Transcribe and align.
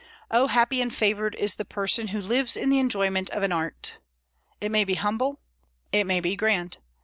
Oh, 0.31 0.47
happy 0.47 0.81
and 0.81 0.91
favored 0.91 1.35
is 1.35 1.57
the 1.57 1.63
person 1.63 2.07
who 2.07 2.19
lives 2.21 2.57
in 2.57 2.69
the 2.71 2.79
enjoyment 2.79 3.29
of 3.29 3.43
an 3.43 3.51
art! 3.51 3.99
It 4.59 4.71
may 4.71 4.83
be 4.83 4.95
humble; 4.95 5.41
it 5.91 6.05
may 6.07 6.19
be 6.19 6.35
grand. 6.35 6.79